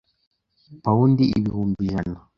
[0.83, 2.17] pound ibihumbi ijana